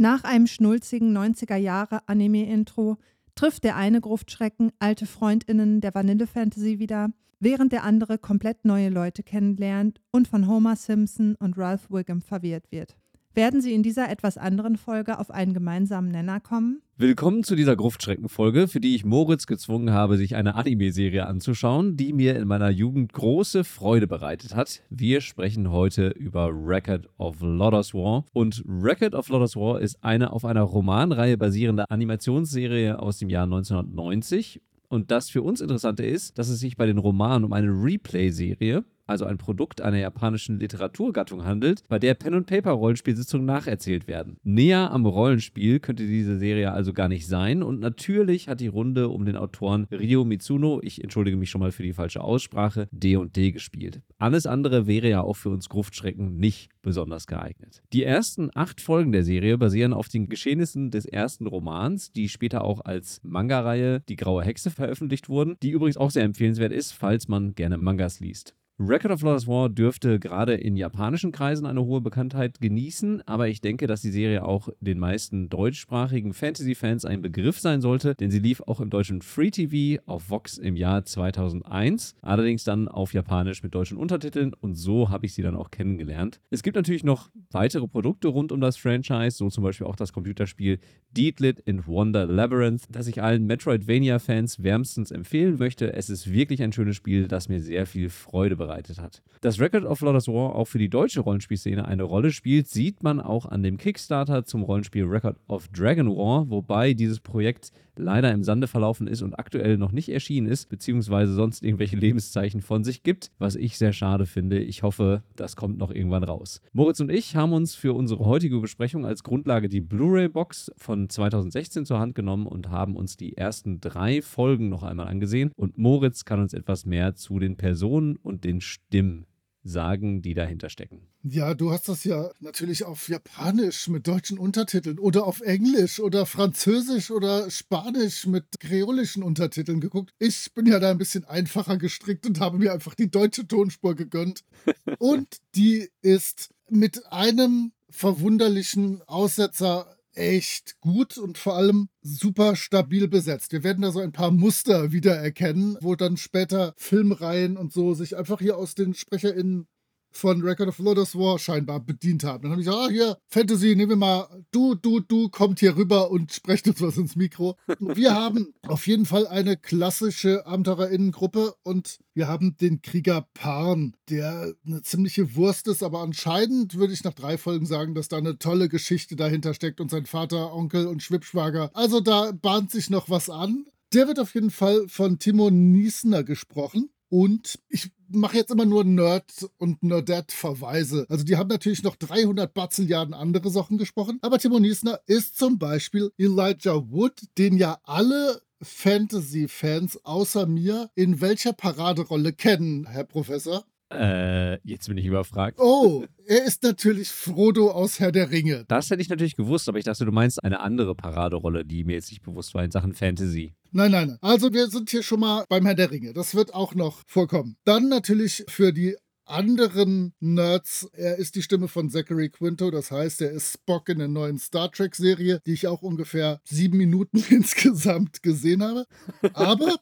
[0.00, 2.96] Nach einem schnulzigen 90er-Jahre-Anime-Intro
[3.34, 9.22] trifft der eine Gruftschrecken alte FreundInnen der Vanille-Fantasy wieder, während der andere komplett neue Leute
[9.22, 12.96] kennenlernt und von Homer Simpson und Ralph Wiggum verwirrt wird.
[13.32, 16.82] Werden sie in dieser etwas anderen Folge auf einen gemeinsamen Nenner kommen?
[16.96, 22.12] Willkommen zu dieser Gruftschrecken-Folge, für die ich Moritz gezwungen habe, sich eine Anime-Serie anzuschauen, die
[22.12, 24.82] mir in meiner Jugend große Freude bereitet hat.
[24.90, 28.24] Wir sprechen heute über Record of Lodoss War.
[28.32, 33.44] Und Record of Lodoss War ist eine auf einer Romanreihe basierende Animationsserie aus dem Jahr
[33.44, 34.60] 1990.
[34.88, 38.84] Und das für uns Interessante ist, dass es sich bei den Romanen um eine Replay-Serie
[39.10, 44.38] also ein Produkt einer japanischen Literaturgattung handelt, bei der Pen-and-Paper-Rollenspielsitzungen nacherzählt werden.
[44.42, 49.08] Näher am Rollenspiel könnte diese Serie also gar nicht sein und natürlich hat die Runde
[49.08, 53.52] um den Autoren Ryo Mitsuno, ich entschuldige mich schon mal für die falsche Aussprache, D&D
[53.52, 54.00] gespielt.
[54.18, 57.82] Alles andere wäre ja auch für uns Gruftschrecken nicht besonders geeignet.
[57.92, 62.64] Die ersten acht Folgen der Serie basieren auf den Geschehnissen des ersten Romans, die später
[62.64, 67.28] auch als Manga-Reihe Die Graue Hexe veröffentlicht wurden, die übrigens auch sehr empfehlenswert ist, falls
[67.28, 68.54] man gerne Mangas liest.
[68.82, 73.60] Record of Lost War dürfte gerade in japanischen Kreisen eine hohe Bekanntheit genießen, aber ich
[73.60, 78.38] denke, dass die Serie auch den meisten deutschsprachigen Fantasy-Fans ein Begriff sein sollte, denn sie
[78.38, 83.62] lief auch im deutschen Free TV auf Vox im Jahr 2001, allerdings dann auf Japanisch
[83.62, 86.40] mit deutschen Untertiteln und so habe ich sie dann auch kennengelernt.
[86.48, 90.14] Es gibt natürlich noch weitere Produkte rund um das Franchise, so zum Beispiel auch das
[90.14, 90.78] Computerspiel
[91.10, 95.92] Deedlit in Wonder Labyrinth, das ich allen Metroidvania-Fans wärmstens empfehlen möchte.
[95.92, 99.22] Es ist wirklich ein schönes Spiel, das mir sehr viel Freude bereitet vorbereitet hat.
[99.40, 103.20] Dass Record of Lodoss War auch für die deutsche Rollenspielszene eine Rolle spielt, sieht man
[103.20, 108.42] auch an dem Kickstarter zum Rollenspiel Record of Dragon War, wobei dieses Projekt leider im
[108.42, 113.02] Sande verlaufen ist und aktuell noch nicht erschienen ist, beziehungsweise sonst irgendwelche Lebenszeichen von sich
[113.02, 114.58] gibt, was ich sehr schade finde.
[114.58, 116.60] Ich hoffe, das kommt noch irgendwann raus.
[116.72, 121.84] Moritz und ich haben uns für unsere heutige Besprechung als Grundlage die Blu-ray-Box von 2016
[121.86, 125.52] zur Hand genommen und haben uns die ersten drei Folgen noch einmal angesehen.
[125.56, 129.26] Und Moritz kann uns etwas mehr zu den Personen und den Stimmen
[129.62, 131.06] sagen, die dahinter stecken.
[131.22, 136.24] Ja, du hast das ja natürlich auf Japanisch mit deutschen Untertiteln oder auf Englisch oder
[136.24, 140.14] Französisch oder Spanisch mit kreolischen Untertiteln geguckt.
[140.18, 143.94] Ich bin ja da ein bisschen einfacher gestrickt und habe mir einfach die deutsche Tonspur
[143.94, 144.44] gegönnt.
[144.98, 153.52] und die ist mit einem verwunderlichen Aussetzer echt gut und vor allem super stabil besetzt.
[153.52, 158.16] Wir werden da so ein paar Muster wiedererkennen, wo dann später Filmreihen und so sich
[158.16, 159.68] einfach hier aus den SprecherInnen
[160.12, 162.42] von Record of Lotus War scheinbar bedient haben.
[162.42, 165.76] Dann habe ich gesagt, ah, hier, Fantasy, nehmen wir mal, du, du, du, kommt hier
[165.76, 167.56] rüber und sprecht uns was ins Mikro.
[167.80, 174.54] Wir haben auf jeden Fall eine klassische AbenteurerInnengruppe und wir haben den Krieger Parn, der
[174.66, 178.38] eine ziemliche Wurst ist, aber anscheinend würde ich nach drei Folgen sagen, dass da eine
[178.38, 181.70] tolle Geschichte dahinter steckt und sein Vater, Onkel und Schwippschwager.
[181.74, 183.66] Also da bahnt sich noch was an.
[183.92, 186.90] Der wird auf jeden Fall von Timo Niesner gesprochen.
[187.08, 191.06] Und ich mache jetzt immer nur Nerd und Nerdette-Verweise.
[191.08, 194.18] Also die haben natürlich noch 300 Bazilliarden andere Sachen gesprochen.
[194.22, 201.20] Aber Timo Niesner ist zum Beispiel Elijah Wood, den ja alle Fantasy-Fans außer mir in
[201.20, 203.64] welcher Paraderolle kennen, Herr Professor?
[203.92, 205.58] Äh, jetzt bin ich überfragt.
[205.58, 208.64] Oh, er ist natürlich Frodo aus Herr der Ringe.
[208.68, 211.94] Das hätte ich natürlich gewusst, aber ich dachte, du meinst eine andere Paraderolle, die mir
[211.94, 213.54] jetzt nicht bewusst war in Sachen Fantasy.
[213.72, 214.18] Nein, nein, nein.
[214.20, 216.12] Also wir sind hier schon mal beim Herr der Ringe.
[216.12, 217.56] Das wird auch noch vorkommen.
[217.64, 218.96] Dann natürlich für die
[219.30, 220.88] anderen Nerds.
[220.92, 224.38] Er ist die Stimme von Zachary Quinto, das heißt, er ist Spock in der neuen
[224.38, 228.86] Star Trek-Serie, die ich auch ungefähr sieben Minuten insgesamt gesehen habe.
[229.32, 229.76] Aber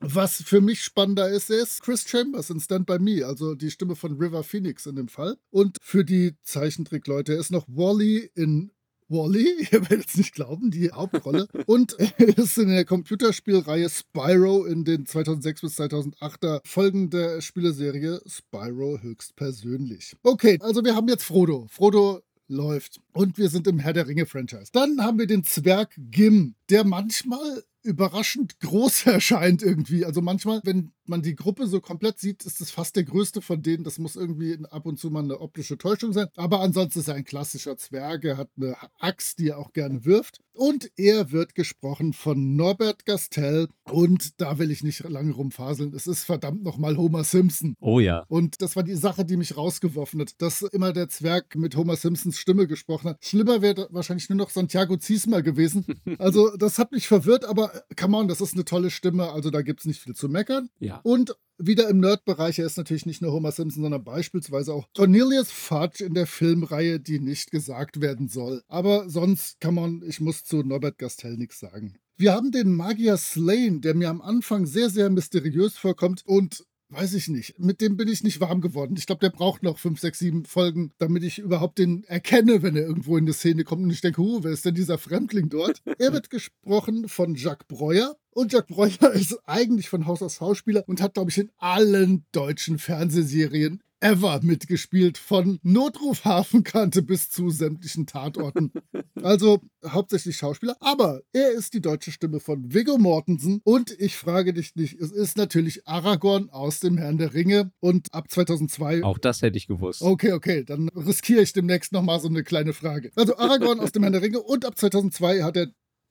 [0.00, 3.70] was für mich spannender ist, er ist Chris Chambers in Stand By Me, also die
[3.70, 5.36] Stimme von River Phoenix in dem Fall.
[5.50, 8.70] Und für die Zeichentrickleute ist noch Wally in
[9.14, 11.46] Wally, ihr werdet es nicht glauben, die Hauptrolle.
[11.66, 18.20] Und er ist in der Computerspielreihe Spyro in den 2006 bis 2008er Folgen der Spieleserie
[18.26, 20.16] Spyro höchstpersönlich.
[20.22, 21.66] Okay, also wir haben jetzt Frodo.
[21.70, 23.00] Frodo läuft.
[23.12, 24.70] Und wir sind im Herr der Ringe-Franchise.
[24.72, 30.04] Dann haben wir den Zwerg Gim, der manchmal überraschend groß erscheint irgendwie.
[30.04, 33.62] Also manchmal, wenn man die Gruppe so komplett sieht, ist es fast der größte von
[33.62, 33.84] denen.
[33.84, 36.28] Das muss irgendwie ab und zu mal eine optische Täuschung sein.
[36.36, 38.24] Aber ansonsten ist er ein klassischer Zwerg.
[38.24, 40.40] Er hat eine Axt, die er auch gerne wirft.
[40.56, 43.68] Und er wird gesprochen von Norbert Gastel.
[43.90, 45.92] Und da will ich nicht lange rumfaseln.
[45.94, 47.76] Es ist verdammt nochmal Homer Simpson.
[47.80, 48.24] Oh ja.
[48.28, 51.96] Und das war die Sache, die mich rausgeworfen hat, dass immer der Zwerg mit Homer
[51.96, 53.24] Simpsons Stimme gesprochen hat.
[53.24, 55.84] Schlimmer wäre wahrscheinlich nur noch Santiago Ziesmer gewesen.
[56.18, 59.30] Also, das hat mich verwirrt, aber come on, das ist eine tolle Stimme.
[59.30, 60.70] Also, da gibt es nicht viel zu meckern.
[60.78, 61.00] Ja.
[61.02, 65.50] Und wieder im Nerd-Bereich, er ist natürlich nicht nur Homer Simpson, sondern beispielsweise auch Cornelius
[65.50, 68.62] Fudge in der Filmreihe, die nicht gesagt werden soll.
[68.68, 71.96] Aber sonst kann man, ich muss zu Norbert Gastel nichts sagen.
[72.16, 77.14] Wir haben den Magier Slane, der mir am Anfang sehr, sehr mysteriös vorkommt und weiß
[77.14, 77.58] ich nicht.
[77.58, 78.94] Mit dem bin ich nicht warm geworden.
[78.96, 82.76] Ich glaube, der braucht noch fünf, sechs, sieben Folgen, damit ich überhaupt den erkenne, wenn
[82.76, 85.48] er irgendwo in die Szene kommt und ich denke, huh, wer ist denn dieser Fremdling
[85.48, 85.82] dort?
[85.98, 88.16] er wird gesprochen von Jacques Breuer.
[88.30, 92.24] Und Jacques Breuer ist eigentlich von Haus aus Schauspieler und hat, glaube ich, in allen
[92.32, 98.70] deutschen Fernsehserien ever mitgespielt, von Notruf Hafenkante bis zu sämtlichen Tatorten.
[99.22, 104.52] Also hauptsächlich Schauspieler, aber er ist die deutsche Stimme von Viggo Mortensen und ich frage
[104.52, 109.02] dich nicht, es ist natürlich Aragorn aus dem Herrn der Ringe und ab 2002.
[109.02, 110.02] Auch das hätte ich gewusst.
[110.02, 113.12] Okay, okay, dann riskiere ich demnächst nochmal so eine kleine Frage.
[113.14, 115.68] Also Aragorn aus dem Herrn der Ringe und ab 2002 hat er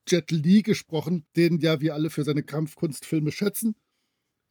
[0.08, 3.76] Jet Li gesprochen, den ja wir alle für seine Kampfkunstfilme schätzen.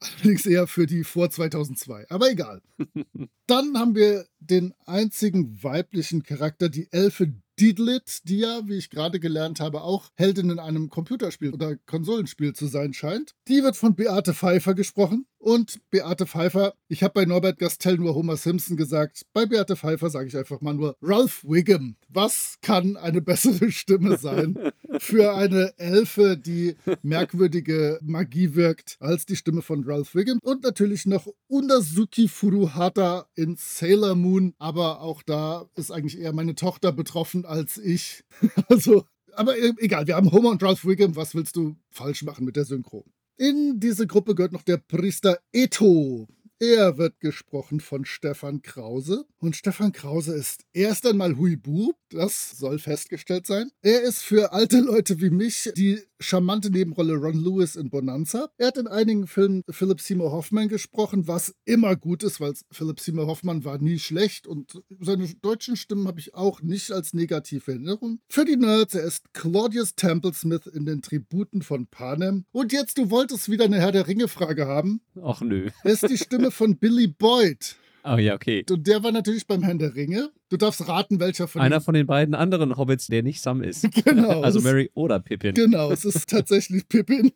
[0.03, 2.05] Allerdings eher für die vor 2002.
[2.09, 2.61] Aber egal.
[3.47, 9.19] Dann haben wir den einzigen weiblichen Charakter, die Elfe Diedlit, die ja, wie ich gerade
[9.19, 13.33] gelernt habe, auch Heldin in einem Computerspiel oder Konsolenspiel zu sein scheint.
[13.47, 15.25] Die wird von Beate Pfeiffer gesprochen.
[15.43, 19.25] Und Beate Pfeiffer, ich habe bei Norbert Gastel nur Homer Simpson gesagt.
[19.33, 21.97] Bei Beate Pfeiffer sage ich einfach mal nur Ralph Wiggum.
[22.07, 24.57] Was kann eine bessere Stimme sein
[24.99, 30.39] für eine Elfe, die merkwürdige Magie wirkt, als die Stimme von Ralph Wiggum?
[30.41, 34.53] Und natürlich noch Unazuki Furuhata in Sailor Moon.
[34.59, 38.23] Aber auch da ist eigentlich eher meine Tochter betroffen als ich.
[38.69, 41.15] Also, aber e-, egal, wir haben Homer und Ralph Wiggum.
[41.15, 43.05] Was willst du falsch machen mit der Synchro?
[43.37, 46.27] In diese Gruppe gehört noch der Priester Eto.
[46.59, 49.25] Er wird gesprochen von Stefan Krause.
[49.37, 53.69] Und Stefan Krause ist erst einmal Huibu, das soll festgestellt sein.
[53.81, 58.49] Er ist für alte Leute wie mich die charmante Nebenrolle Ron Lewis in Bonanza.
[58.57, 62.99] Er hat in einigen Filmen Philip Seymour Hoffman gesprochen, was immer gut ist, weil Philip
[62.99, 67.71] Seymour Hoffman war nie schlecht und seine deutschen Stimmen habe ich auch nicht als negative
[67.71, 68.19] Erinnerung.
[68.29, 72.45] Für die Nerds, er ist Claudius Templesmith in den Tributen von Panem.
[72.51, 75.01] Und jetzt, du wolltest wieder eine Herr der Ringe-Frage haben.
[75.21, 75.69] Ach nö.
[75.83, 77.77] Er ist die Stimme von Billy Boyd.
[78.03, 78.65] Oh ja, okay.
[78.69, 80.31] Und der war natürlich beim Herrn der Ringe.
[80.49, 83.87] Du darfst raten, welcher von Einer von den beiden anderen Hobbits, der nicht Sam ist.
[84.03, 84.41] Genau.
[84.43, 85.53] Also Mary oder Pippin.
[85.53, 87.31] Genau, es ist tatsächlich Pippin.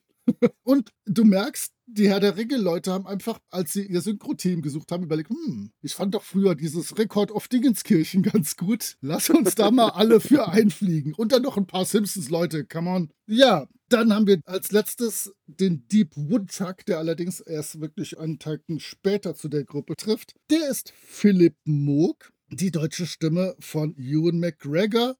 [0.64, 5.04] Und du merkst, die Herr der Ringe-Leute haben einfach, als sie ihr Synchro-Team gesucht haben,
[5.04, 8.98] überlegt, hm, ich fand doch früher dieses Rekord auf Dingenskirchen ganz gut.
[9.00, 11.14] Lass uns da mal alle für einfliegen.
[11.14, 13.10] Und dann noch ein paar Simpsons-Leute, come on.
[13.26, 18.62] Ja, dann haben wir als letztes den Deep Woodchuck, der allerdings erst wirklich einen Tag
[18.78, 20.34] später zu der Gruppe trifft.
[20.50, 25.16] Der ist Philipp Moog, die deutsche Stimme von Ewan McGregor.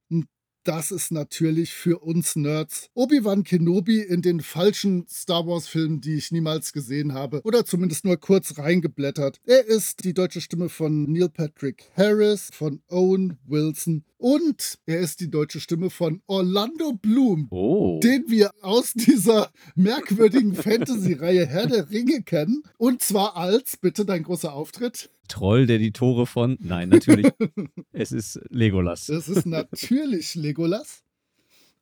[0.68, 6.30] Das ist natürlich für uns Nerds Obi-Wan Kenobi in den falschen Star Wars-Filmen, die ich
[6.30, 9.40] niemals gesehen habe oder zumindest nur kurz reingeblättert.
[9.46, 15.20] Er ist die deutsche Stimme von Neil Patrick Harris, von Owen Wilson und er ist
[15.20, 17.98] die deutsche Stimme von Orlando Bloom, Oh.
[18.02, 22.62] den wir aus dieser merkwürdigen Fantasy-Reihe Herr der Ringe kennen.
[22.76, 25.08] Und zwar als, bitte dein großer Auftritt.
[25.28, 26.58] Troll, der die Tore von.
[26.60, 27.32] Nein, natürlich.
[27.92, 29.06] es ist Legolas.
[29.06, 31.02] Das ist natürlich Legolas.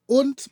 [0.07, 0.50] Und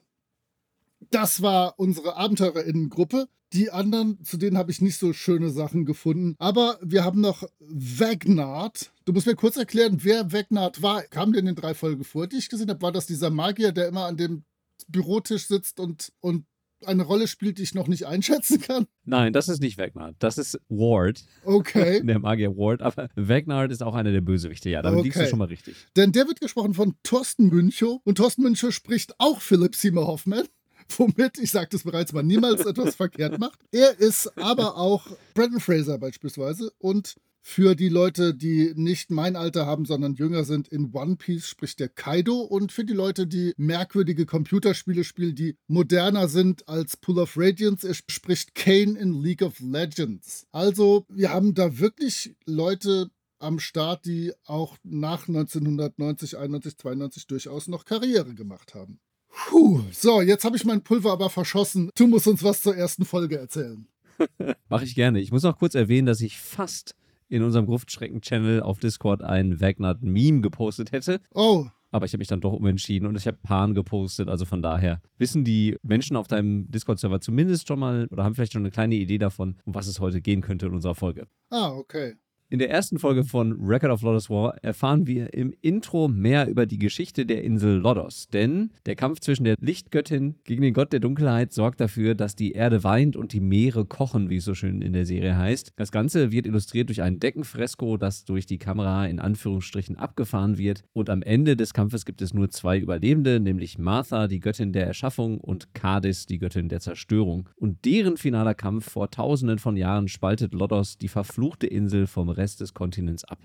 [1.10, 3.28] das war unsere Abenteurerinnengruppe.
[3.52, 6.34] Die anderen, zu denen habe ich nicht so schöne Sachen gefunden.
[6.38, 8.90] Aber wir haben noch Wagnard.
[9.04, 11.02] Du musst mir kurz erklären, wer Wagnard war.
[11.02, 12.82] Kam der in den drei Folgen vor, die ich gesehen habe?
[12.82, 14.44] War das dieser Magier, der immer an dem
[14.88, 16.46] Bürotisch sitzt und, und
[16.86, 18.86] eine Rolle spielt, die ich noch nicht einschätzen kann?
[19.04, 20.16] Nein, das ist nicht Wagnard.
[20.18, 22.02] Das ist Ward, Okay.
[22.04, 22.82] der Magier Ward.
[22.82, 24.70] Aber Wagnard ist auch einer der Bösewichte.
[24.70, 25.30] Ja, damit liegst du Okay.
[25.30, 25.74] schon mal richtig.
[25.96, 28.00] Denn der wird gesprochen von Thorsten Münchow.
[28.04, 30.44] Und Thorsten Münchow spricht auch Philipp Seymour Hoffman.
[30.98, 33.58] Womit, ich sagte es bereits, man niemals etwas verkehrt macht.
[33.72, 36.70] Er ist aber auch Brandon Fraser beispielsweise.
[36.78, 37.14] Und
[37.46, 41.78] für die Leute, die nicht mein Alter haben, sondern jünger sind, in One Piece spricht
[41.78, 42.40] der Kaido.
[42.40, 47.86] Und für die Leute, die merkwürdige Computerspiele spielen, die moderner sind als Pool of Radiance,
[48.08, 50.46] spricht Kane in League of Legends.
[50.52, 57.68] Also, wir haben da wirklich Leute am Start, die auch nach 1990, 91, 92 durchaus
[57.68, 59.00] noch Karriere gemacht haben.
[59.28, 61.90] Puh, so, jetzt habe ich mein Pulver aber verschossen.
[61.94, 63.86] Du musst uns was zur ersten Folge erzählen.
[64.70, 65.20] Mache ich gerne.
[65.20, 66.94] Ich muss noch kurz erwähnen, dass ich fast
[67.28, 71.20] in unserem Gruftschrecken-Channel auf Discord ein Wagner-Meme gepostet hätte.
[71.32, 74.28] Oh, Aber ich habe mich dann doch umentschieden und ich habe Pan gepostet.
[74.28, 78.52] Also von daher wissen die Menschen auf deinem Discord-Server zumindest schon mal oder haben vielleicht
[78.52, 81.26] schon eine kleine Idee davon, um was es heute gehen könnte in unserer Folge.
[81.50, 82.14] ah, okay.
[82.50, 86.66] In der ersten Folge von Record of Lodos War erfahren wir im Intro mehr über
[86.66, 88.28] die Geschichte der Insel Lodos.
[88.28, 92.52] Denn der Kampf zwischen der Lichtgöttin gegen den Gott der Dunkelheit sorgt dafür, dass die
[92.52, 95.72] Erde weint und die Meere kochen, wie es so schön in der Serie heißt.
[95.76, 100.84] Das Ganze wird illustriert durch ein Deckenfresko, das durch die Kamera in Anführungsstrichen abgefahren wird.
[100.92, 104.86] Und am Ende des Kampfes gibt es nur zwei Überlebende, nämlich Martha, die Göttin der
[104.86, 107.48] Erschaffung, und Cadiz, die Göttin der Zerstörung.
[107.56, 112.60] Und deren finaler Kampf vor tausenden von Jahren spaltet Lodos die verfluchte Insel vom Rest
[112.60, 113.38] des Kontinents ab.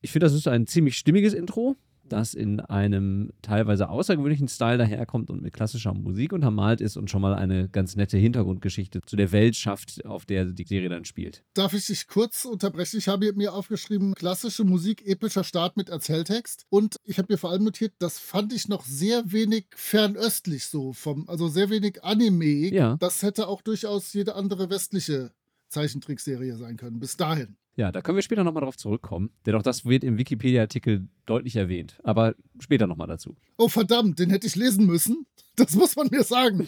[0.00, 1.76] Ich finde, das ist ein ziemlich stimmiges Intro,
[2.08, 7.22] das in einem teilweise außergewöhnlichen Style daherkommt und mit klassischer Musik untermalt ist und schon
[7.22, 11.42] mal eine ganz nette Hintergrundgeschichte zu der Welt schafft, auf der die Serie dann spielt.
[11.54, 12.98] Darf ich dich kurz unterbrechen?
[12.98, 16.66] Ich habe mir aufgeschrieben, klassische Musik, epischer Start mit Erzähltext.
[16.68, 20.92] Und ich habe mir vor allem notiert, das fand ich noch sehr wenig fernöstlich so,
[20.92, 22.72] vom, also sehr wenig Anime.
[22.72, 22.96] Ja.
[22.98, 25.32] Das hätte auch durchaus jede andere westliche
[25.76, 27.58] Zeichentrickserie sein können, bis dahin.
[27.74, 31.56] Ja, da können wir später nochmal drauf zurückkommen, denn auch das wird im Wikipedia-Artikel deutlich
[31.56, 31.98] erwähnt.
[32.02, 33.36] Aber später nochmal dazu.
[33.58, 35.26] Oh verdammt, den hätte ich lesen müssen.
[35.56, 36.66] Das muss man mir sagen.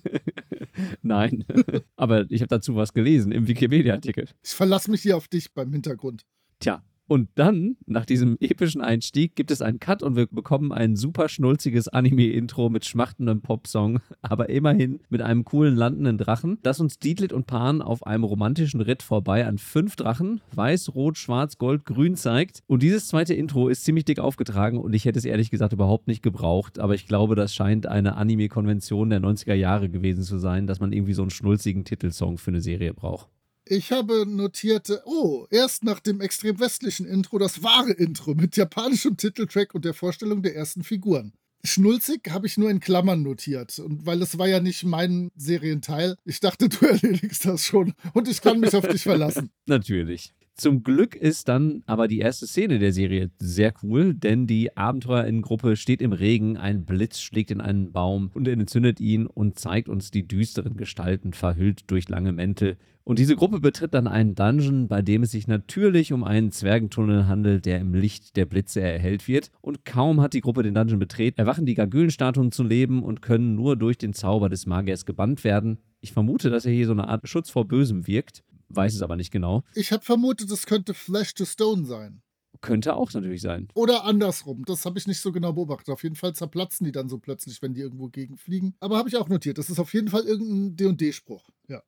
[1.02, 1.46] Nein,
[1.96, 4.28] aber ich habe dazu was gelesen im Wikipedia-Artikel.
[4.42, 6.26] Ich verlasse mich hier auf dich beim Hintergrund.
[6.58, 10.94] Tja, und dann, nach diesem epischen Einstieg, gibt es einen Cut und wir bekommen ein
[10.94, 17.00] super schnulziges Anime-Intro mit schmachtendem Popsong, aber immerhin mit einem coolen landenden Drachen, das uns
[17.00, 21.84] Dietlit und Pan auf einem romantischen Ritt vorbei an fünf Drachen, weiß, rot, schwarz, gold,
[21.84, 22.62] grün zeigt.
[22.68, 26.06] Und dieses zweite Intro ist ziemlich dick aufgetragen und ich hätte es ehrlich gesagt überhaupt
[26.06, 30.68] nicht gebraucht, aber ich glaube, das scheint eine Anime-Konvention der 90er Jahre gewesen zu sein,
[30.68, 33.30] dass man irgendwie so einen schnulzigen Titelsong für eine Serie braucht.
[33.72, 39.16] Ich habe notiert, oh, erst nach dem extrem westlichen Intro das wahre Intro mit japanischem
[39.16, 41.34] Titeltrack und der Vorstellung der ersten Figuren.
[41.62, 43.78] Schnulzig habe ich nur in Klammern notiert.
[43.78, 48.26] Und weil es war ja nicht mein Serienteil, ich dachte, du erledigst das schon und
[48.26, 49.50] ich kann mich auf dich verlassen.
[49.66, 50.32] Natürlich.
[50.60, 55.74] Zum Glück ist dann aber die erste Szene der Serie sehr cool, denn die Abenteuerinnengruppe
[55.74, 60.10] steht im Regen, ein Blitz schlägt in einen Baum und entzündet ihn und zeigt uns
[60.10, 62.76] die düsteren Gestalten verhüllt durch lange Mäntel.
[63.04, 67.26] Und diese Gruppe betritt dann einen Dungeon, bei dem es sich natürlich um einen Zwergentunnel
[67.26, 69.50] handelt, der im Licht der Blitze erhellt wird.
[69.62, 73.54] Und kaum hat die Gruppe den Dungeon betreten, erwachen die Gargülenstatuen zu leben und können
[73.54, 75.78] nur durch den Zauber des Magiers gebannt werden.
[76.02, 79.16] Ich vermute, dass er hier so eine Art Schutz vor Bösem wirkt, weiß es aber
[79.16, 79.64] nicht genau.
[79.74, 82.22] Ich habe vermutet, es könnte Flash to Stone sein.
[82.60, 83.68] Könnte auch natürlich sein.
[83.74, 84.64] Oder andersrum.
[84.66, 85.88] Das habe ich nicht so genau beobachtet.
[85.90, 88.74] Auf jeden Fall zerplatzen die dann so plötzlich, wenn die irgendwo gegenfliegen.
[88.80, 89.56] Aber habe ich auch notiert.
[89.56, 91.48] Das ist auf jeden Fall irgendein D&D-Spruch.
[91.68, 91.82] Ja.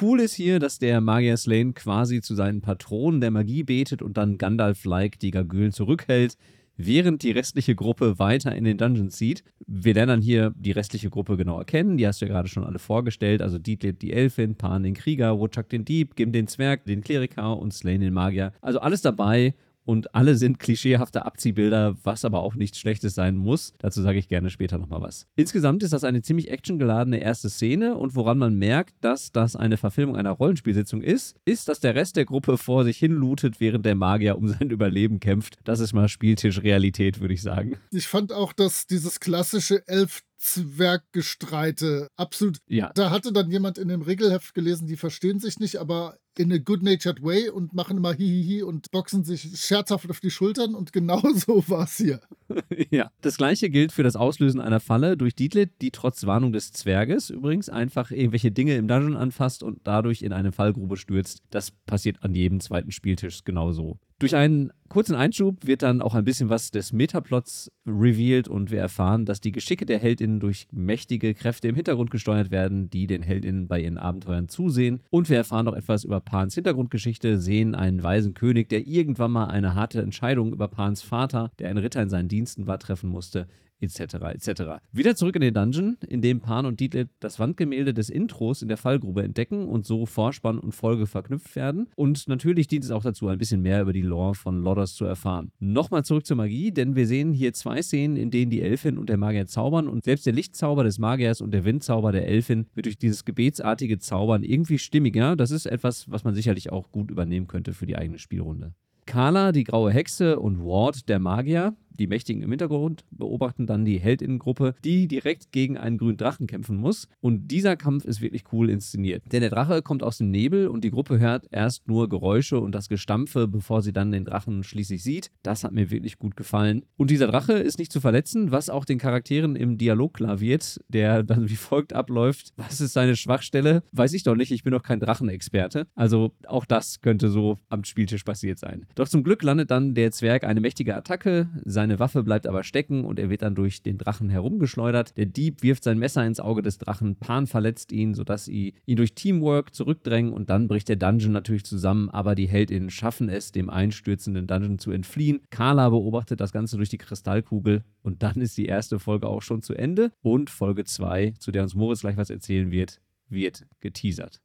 [0.00, 4.16] Cool ist hier, dass der Magier Slane quasi zu seinen Patronen der Magie betet und
[4.16, 6.36] dann Gandalf-like die Gargülen zurückhält,
[6.76, 9.42] während die restliche Gruppe weiter in den Dungeon zieht.
[9.66, 11.96] Wir lernen dann hier die restliche Gruppe genauer kennen.
[11.96, 13.42] Die hast du ja gerade schon alle vorgestellt.
[13.42, 17.56] Also Dietlit die Elfin, Pan den Krieger, Woodchuck den Dieb, Gim den Zwerg, den Kleriker
[17.56, 18.52] und Slane den Magier.
[18.60, 19.54] Also alles dabei.
[19.86, 23.72] Und alle sind klischeehafte Abziehbilder, was aber auch nichts Schlechtes sein muss.
[23.78, 25.26] Dazu sage ich gerne später nochmal was.
[25.36, 29.76] Insgesamt ist das eine ziemlich actiongeladene erste Szene und woran man merkt, dass das eine
[29.76, 33.86] Verfilmung einer Rollenspielsitzung ist, ist, dass der Rest der Gruppe vor sich hin lootet, während
[33.86, 35.58] der Magier um sein Überleben kämpft.
[35.64, 37.76] Das ist mal Spieltischrealität, würde ich sagen.
[37.92, 42.58] Ich fand auch, dass dieses klassische Elf Zwerggestreite absolut.
[42.68, 42.92] Ja.
[42.94, 46.58] Da hatte dann jemand in dem Regelheft gelesen, die verstehen sich nicht, aber in a
[46.58, 51.20] good-natured way und machen immer hihihi und boxen sich scherzhaft auf die Schultern und genau
[51.34, 52.20] so war es hier.
[52.90, 53.10] ja.
[53.22, 57.30] Das gleiche gilt für das Auslösen einer Falle durch Dietlit, die trotz Warnung des Zwerges
[57.30, 61.42] übrigens einfach irgendwelche Dinge im Dungeon anfasst und dadurch in eine Fallgrube stürzt.
[61.50, 63.98] Das passiert an jedem zweiten Spieltisch genauso.
[64.18, 68.80] Durch einen kurzen Einschub wird dann auch ein bisschen was des Metaplots revealed und wir
[68.80, 73.22] erfahren, dass die Geschicke der Heldinnen durch mächtige Kräfte im Hintergrund gesteuert werden, die den
[73.22, 75.02] Heldinnen bei ihren Abenteuern zusehen.
[75.10, 79.48] Und wir erfahren noch etwas über Pans Hintergrundgeschichte, sehen einen weisen König, der irgendwann mal
[79.48, 83.46] eine harte Entscheidung über Pans Vater, der ein Ritter in seinen Diensten war, treffen musste
[83.80, 84.14] etc.
[84.32, 84.62] etc.
[84.92, 88.68] Wieder zurück in den Dungeon, in dem Pan und Dietlit das Wandgemälde des Intros in
[88.68, 91.88] der Fallgrube entdecken und so Vorspann und Folge verknüpft werden.
[91.96, 95.04] Und natürlich dient es auch dazu, ein bisschen mehr über die Lore von Lodders zu
[95.04, 95.52] erfahren.
[95.58, 99.08] Nochmal zurück zur Magie, denn wir sehen hier zwei Szenen, in denen die Elfin und
[99.08, 102.86] der Magier zaubern und selbst der Lichtzauber des Magiers und der Windzauber der Elfin wird
[102.86, 105.36] durch dieses gebetsartige Zaubern irgendwie stimmiger.
[105.36, 108.74] Das ist etwas, was man sicherlich auch gut übernehmen könnte für die eigene Spielrunde.
[109.06, 113.98] Carla, die graue Hexe, und Ward, der Magier, Die Mächtigen im Hintergrund beobachten dann die
[113.98, 117.08] Heldinnengruppe, die direkt gegen einen grünen Drachen kämpfen muss.
[117.20, 119.22] Und dieser Kampf ist wirklich cool inszeniert.
[119.32, 122.74] Denn der Drache kommt aus dem Nebel und die Gruppe hört erst nur Geräusche und
[122.74, 125.30] das Gestampfe, bevor sie dann den Drachen schließlich sieht.
[125.42, 126.84] Das hat mir wirklich gut gefallen.
[126.96, 130.80] Und dieser Drache ist nicht zu verletzen, was auch den Charakteren im Dialog klar wird,
[130.88, 132.52] der dann wie folgt abläuft.
[132.56, 133.82] Was ist seine Schwachstelle?
[133.92, 135.86] Weiß ich doch nicht, ich bin doch kein Drachenexperte.
[135.94, 138.86] Also auch das könnte so am Spieltisch passiert sein.
[138.94, 141.48] Doch zum Glück landet dann der Zwerg eine mächtige Attacke,
[141.86, 145.16] seine Waffe bleibt aber stecken und er wird dann durch den Drachen herumgeschleudert.
[145.16, 148.96] Der Dieb wirft sein Messer ins Auge des Drachen, Pan verletzt ihn, sodass sie ihn
[148.96, 153.52] durch Teamwork zurückdrängen und dann bricht der Dungeon natürlich zusammen, aber die Heldinnen schaffen es,
[153.52, 155.42] dem einstürzenden Dungeon zu entfliehen.
[155.50, 159.62] Carla beobachtet das Ganze durch die Kristallkugel und dann ist die erste Folge auch schon
[159.62, 164.40] zu Ende und Folge 2, zu der uns Moritz gleich was erzählen wird, wird geteasert.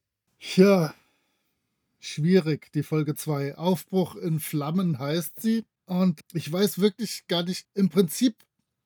[0.56, 0.94] Ja,
[2.00, 3.58] schwierig, die Folge 2.
[3.58, 5.64] Aufbruch in Flammen heißt sie.
[5.86, 8.36] Und ich weiß wirklich gar nicht, im Prinzip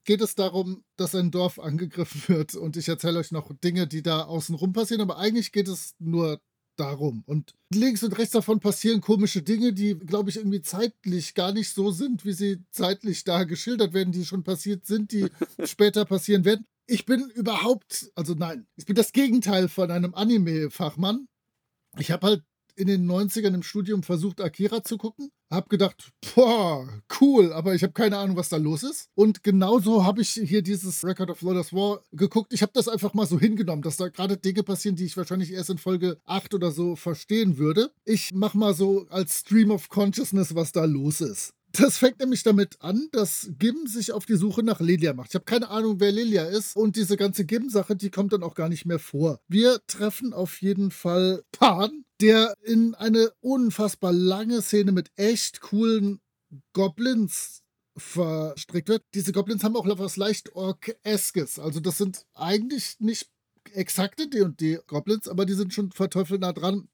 [0.05, 2.55] geht es darum, dass ein Dorf angegriffen wird.
[2.55, 6.39] Und ich erzähle euch noch Dinge, die da außenrum passieren, aber eigentlich geht es nur
[6.77, 7.23] darum.
[7.25, 11.73] Und links und rechts davon passieren komische Dinge, die, glaube ich, irgendwie zeitlich gar nicht
[11.73, 15.27] so sind, wie sie zeitlich da geschildert werden, die schon passiert sind, die
[15.63, 16.65] später passieren werden.
[16.87, 21.27] Ich bin überhaupt, also nein, ich bin das Gegenteil von einem Anime-Fachmann.
[21.97, 22.43] Ich habe halt
[22.75, 25.31] in den 90ern im Studium versucht, Akira zu gucken.
[25.49, 26.87] Hab gedacht, boah,
[27.21, 29.09] cool, aber ich habe keine Ahnung, was da los ist.
[29.15, 32.51] Und genauso habe ich hier dieses Record of Lotus War geguckt.
[32.53, 35.51] Ich habe das einfach mal so hingenommen, dass da gerade Dinge passieren, die ich wahrscheinlich
[35.51, 37.91] erst in Folge 8 oder so verstehen würde.
[38.05, 41.53] Ich mache mal so als Stream of Consciousness, was da los ist.
[41.77, 45.29] Das fängt nämlich damit an, dass Gim sich auf die Suche nach Lilia macht.
[45.31, 46.75] Ich habe keine Ahnung, wer Lilia ist.
[46.77, 49.41] Und diese ganze Gim-Sache, die kommt dann auch gar nicht mehr vor.
[49.49, 56.19] Wir treffen auf jeden Fall Pan, der in eine unfassbar lange Szene mit echt coolen
[56.73, 57.61] Goblins
[57.97, 59.03] verstrickt wird.
[59.13, 61.59] Diese Goblins haben auch etwas leicht Ork-eskes.
[61.59, 63.29] Also das sind eigentlich nicht
[63.73, 66.87] exakte D&D-Goblins, aber die sind schon verteufelt nah dran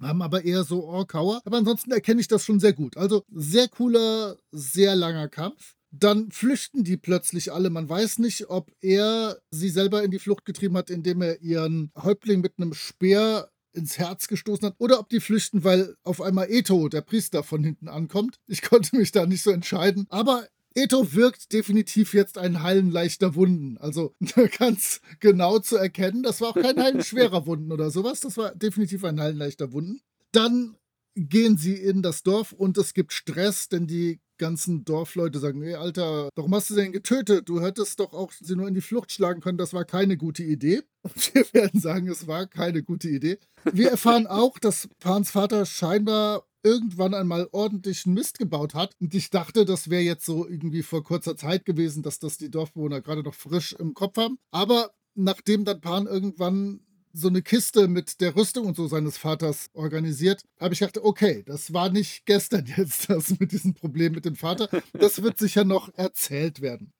[0.00, 1.40] haben aber eher so Orkauer.
[1.44, 2.96] Aber ansonsten erkenne ich das schon sehr gut.
[2.96, 5.74] Also sehr cooler, sehr langer Kampf.
[5.90, 7.70] Dann flüchten die plötzlich alle.
[7.70, 11.90] Man weiß nicht, ob er sie selber in die Flucht getrieben hat, indem er ihren
[11.96, 16.50] Häuptling mit einem Speer ins Herz gestoßen hat oder ob die flüchten, weil auf einmal
[16.50, 18.38] Eto, der Priester, von hinten ankommt.
[18.46, 20.06] Ich konnte mich da nicht so entscheiden.
[20.08, 23.78] Aber Eto wirkt definitiv jetzt ein Heilen leichter Wunden.
[23.78, 24.14] Also
[24.58, 26.22] ganz genau zu erkennen.
[26.22, 28.20] Das war auch kein Heilen schwerer Wunden oder sowas.
[28.20, 30.00] Das war definitiv ein Heilen leichter Wunden.
[30.32, 30.76] Dann
[31.14, 35.74] gehen sie in das Dorf und es gibt Stress, denn die ganzen Dorfleute sagen, ey
[35.74, 37.48] Alter, warum hast du denn getötet?
[37.48, 40.44] Du hättest doch auch sie nur in die Flucht schlagen können, das war keine gute
[40.44, 40.82] Idee.
[41.02, 43.38] Und wir werden sagen, es war keine gute Idee.
[43.64, 48.94] Wir erfahren auch, dass Pans Vater scheinbar irgendwann einmal ordentlichen Mist gebaut hat.
[49.00, 52.50] Und ich dachte, das wäre jetzt so irgendwie vor kurzer Zeit gewesen, dass das die
[52.50, 54.38] Dorfbewohner gerade noch frisch im Kopf haben.
[54.50, 56.80] Aber nachdem dann Pan irgendwann
[57.12, 61.42] so eine Kiste mit der Rüstung und so seines Vaters organisiert, habe ich gedacht, okay,
[61.46, 64.68] das war nicht gestern jetzt das mit diesem Problem mit dem Vater.
[64.92, 66.92] Das wird sicher noch erzählt werden.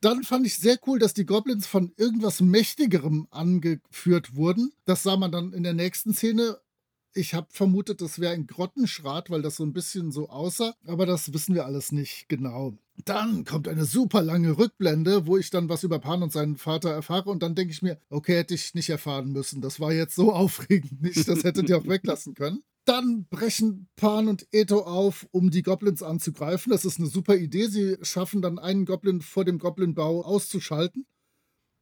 [0.00, 4.72] Dann fand ich sehr cool, dass die Goblins von irgendwas Mächtigerem angeführt wurden.
[4.86, 6.58] Das sah man dann in der nächsten Szene
[7.14, 11.06] ich habe vermutet, das wäre ein Grottenschrat, weil das so ein bisschen so aussah, aber
[11.06, 12.74] das wissen wir alles nicht genau.
[13.04, 16.90] Dann kommt eine super lange Rückblende, wo ich dann was über Pan und seinen Vater
[16.90, 19.60] erfahre und dann denke ich mir, okay, hätte ich nicht erfahren müssen.
[19.60, 22.62] Das war jetzt so aufregend nicht, das hättet ihr auch weglassen können.
[22.84, 26.72] Dann brechen Pan und Eto auf, um die Goblins anzugreifen.
[26.72, 27.66] Das ist eine super Idee.
[27.66, 31.06] Sie schaffen dann einen Goblin vor dem Goblinbau auszuschalten.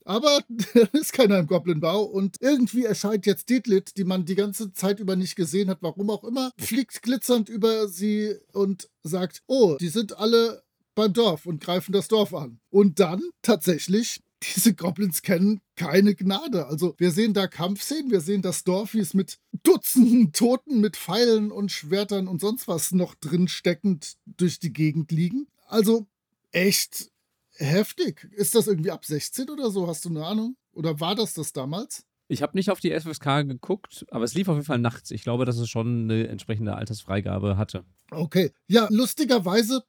[0.09, 4.73] Aber da ist keiner im Goblinbau und irgendwie erscheint jetzt Dietlit, die man die ganze
[4.73, 9.77] Zeit über nicht gesehen hat, warum auch immer, fliegt glitzernd über sie und sagt, oh,
[9.79, 10.62] die sind alle
[10.94, 12.59] beim Dorf und greifen das Dorf an.
[12.71, 14.23] Und dann tatsächlich
[14.57, 16.66] diese Goblins kennen keine Gnade.
[16.66, 20.97] Also wir sehen da Kampfszenen, wir sehen das Dorf, wie es mit Dutzenden Toten, mit
[20.97, 25.49] Pfeilen und Schwertern und sonst was noch drin steckend durch die Gegend liegen.
[25.66, 26.07] Also
[26.51, 27.11] echt
[27.59, 28.29] heftig.
[28.33, 29.87] Ist das irgendwie ab 16 oder so?
[29.87, 30.57] Hast du eine Ahnung?
[30.73, 32.05] Oder war das das damals?
[32.29, 35.11] Ich habe nicht auf die FSK geguckt, aber es lief auf jeden Fall nachts.
[35.11, 37.85] Ich glaube, dass es schon eine entsprechende Altersfreigabe hatte.
[38.11, 38.53] Okay.
[38.66, 39.83] Ja, lustigerweise,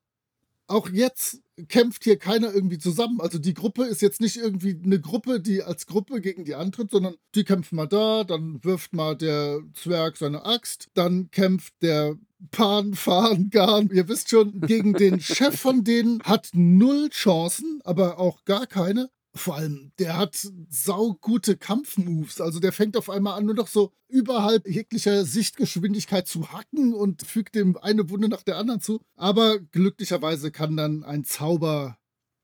[0.70, 3.20] auch jetzt kämpft hier keiner irgendwie zusammen.
[3.20, 6.92] Also die Gruppe ist jetzt nicht irgendwie eine Gruppe, die als Gruppe gegen die antritt,
[6.92, 12.16] sondern die kämpfen mal da, dann wirft mal der Zwerg seine Axt, dann kämpft der
[12.52, 18.20] Pan, Fahren, Garn, ihr wisst schon, gegen den Chef von denen hat null Chancen, aber
[18.20, 19.10] auch gar keine.
[19.36, 22.42] Vor allem, der hat saugute Kampfmoves.
[22.42, 27.22] Also der fängt auf einmal an, nur noch so überhalb jeglicher Sichtgeschwindigkeit zu hacken und
[27.22, 29.02] fügt dem eine Wunde nach der anderen zu.
[29.16, 32.00] Aber glücklicherweise kann dann ein Zauber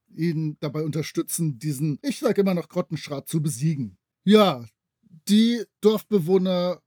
[0.10, 3.98] ihn dabei unterstützen, diesen, ich sage immer noch Grottenschrat zu besiegen.
[4.24, 4.66] Ja,
[5.28, 6.82] die Dorfbewohner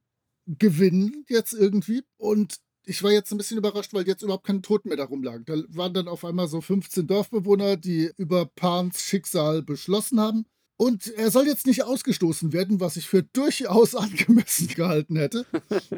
[0.46, 2.58] gewinnen jetzt irgendwie und
[2.88, 5.44] ich war jetzt ein bisschen überrascht, weil jetzt überhaupt keine Toten mehr da rumlagen.
[5.44, 10.46] Da waren dann auf einmal so 15 Dorfbewohner, die über Pans Schicksal beschlossen haben.
[10.81, 15.45] Und er soll jetzt nicht ausgestoßen werden, was ich für durchaus angemessen gehalten hätte.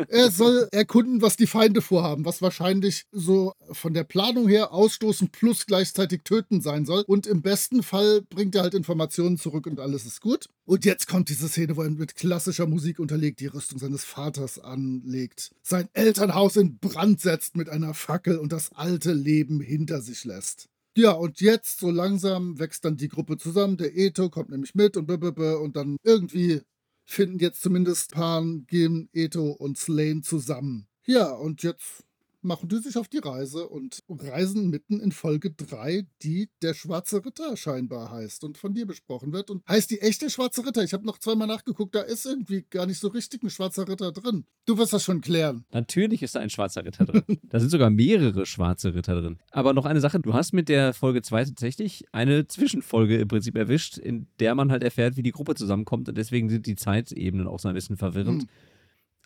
[0.09, 5.29] Er soll erkunden, was die Feinde vorhaben, was wahrscheinlich so von der Planung her ausstoßen
[5.29, 7.05] plus gleichzeitig töten sein soll.
[7.07, 10.47] Und im besten Fall bringt er halt Informationen zurück und alles ist gut.
[10.65, 14.59] Und jetzt kommt diese Szene, wo er mit klassischer Musik unterlegt die Rüstung seines Vaters
[14.59, 20.25] anlegt, sein Elternhaus in Brand setzt mit einer Fackel und das alte Leben hinter sich
[20.25, 20.71] lässt.
[20.97, 23.77] Ja, und jetzt so langsam wächst dann die Gruppe zusammen.
[23.77, 26.63] Der Eto kommt nämlich mit und blablabla, und dann irgendwie
[27.07, 30.89] finden jetzt zumindest Pan, Gim, Eto und Slane zusammen.
[31.07, 32.05] Ja, und jetzt
[32.43, 37.25] machen die sich auf die Reise und reisen mitten in Folge 3, die der Schwarze
[37.25, 39.51] Ritter scheinbar heißt und von dir besprochen wird.
[39.51, 40.83] Und heißt die echte Schwarze Ritter?
[40.83, 44.13] Ich habe noch zweimal nachgeguckt, da ist irgendwie gar nicht so richtig ein Schwarzer Ritter
[44.13, 44.45] drin.
[44.67, 45.65] Du wirst das schon klären.
[45.73, 47.39] Natürlich ist da ein Schwarzer Ritter drin.
[47.43, 49.39] da sind sogar mehrere Schwarze Ritter drin.
[49.51, 53.57] Aber noch eine Sache, du hast mit der Folge 2 tatsächlich eine Zwischenfolge im Prinzip
[53.57, 57.47] erwischt, in der man halt erfährt, wie die Gruppe zusammenkommt und deswegen sind die Zeitebenen
[57.47, 58.43] auch so ein bisschen verwirrend.
[58.43, 58.49] Hm.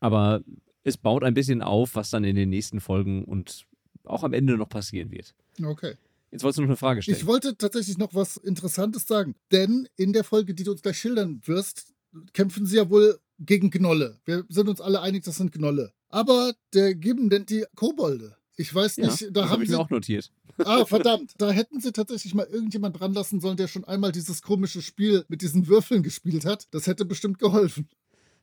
[0.00, 0.42] Aber
[0.84, 3.66] es baut ein bisschen auf, was dann in den nächsten Folgen und
[4.04, 5.34] auch am Ende noch passieren wird.
[5.62, 5.94] Okay.
[6.30, 7.16] Jetzt wolltest du noch eine Frage stellen.
[7.16, 9.34] Ich wollte tatsächlich noch was Interessantes sagen.
[9.50, 11.94] Denn in der Folge, die du uns gleich schildern wirst,
[12.32, 14.20] kämpfen sie ja wohl gegen Gnolle.
[14.24, 15.92] Wir sind uns alle einig, das sind Gnolle.
[16.08, 18.36] Aber der Gibben nennt die Kobolde.
[18.56, 20.30] Ich weiß nicht, ja, da das haben hab ich sie mir auch notiert.
[20.58, 21.32] Ah, verdammt.
[21.38, 25.24] Da hätten sie tatsächlich mal irgendjemand dran lassen sollen, der schon einmal dieses komische Spiel
[25.28, 26.68] mit diesen Würfeln gespielt hat.
[26.70, 27.88] Das hätte bestimmt geholfen.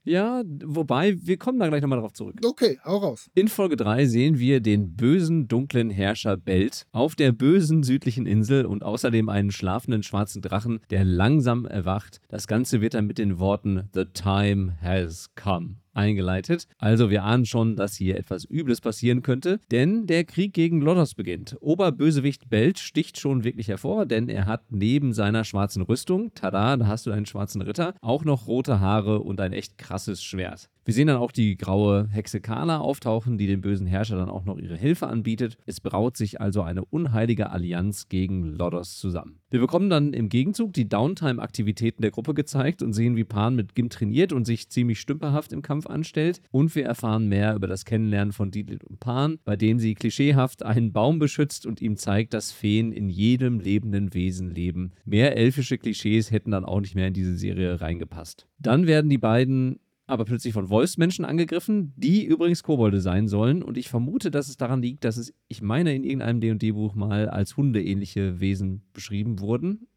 [0.03, 2.35] Ja, wobei, wir kommen da gleich nochmal drauf zurück.
[2.43, 3.29] Okay, hau raus.
[3.35, 8.65] In Folge 3 sehen wir den bösen, dunklen Herrscher Belt auf der bösen südlichen Insel
[8.65, 12.19] und außerdem einen schlafenden schwarzen Drachen, der langsam erwacht.
[12.29, 16.67] Das Ganze wird dann mit den Worten The time has come eingeleitet.
[16.77, 21.15] Also wir ahnen schon, dass hier etwas Übles passieren könnte, denn der Krieg gegen Lodos
[21.15, 21.57] beginnt.
[21.61, 26.87] Oberbösewicht Belt sticht schon wirklich hervor, denn er hat neben seiner schwarzen Rüstung, tada, da
[26.87, 30.69] hast du einen schwarzen Ritter, auch noch rote Haare und ein echt krasses Schwert.
[30.83, 34.45] Wir sehen dann auch die graue Hexe Kala auftauchen, die dem bösen Herrscher dann auch
[34.45, 35.57] noch ihre Hilfe anbietet.
[35.67, 39.41] Es braut sich also eine unheilige Allianz gegen Lodos zusammen.
[39.51, 43.75] Wir bekommen dann im Gegenzug die Downtime-Aktivitäten der Gruppe gezeigt und sehen, wie Pan mit
[43.75, 46.41] Gim trainiert und sich ziemlich stümperhaft im Kampf anstellt.
[46.49, 50.63] Und wir erfahren mehr über das Kennenlernen von Dietlit und Pan, bei dem sie klischeehaft
[50.63, 54.93] einen Baum beschützt und ihm zeigt, dass Feen in jedem lebenden Wesen leben.
[55.05, 58.47] Mehr elfische Klischees hätten dann auch nicht mehr in diese Serie reingepasst.
[58.57, 59.79] Dann werden die beiden
[60.11, 63.63] aber plötzlich von Wolfsmenschen angegriffen, die übrigens Kobolde sein sollen.
[63.63, 67.29] Und ich vermute, dass es daran liegt, dass es, ich meine, in irgendeinem DD-Buch mal
[67.29, 69.87] als hundeähnliche Wesen beschrieben wurden.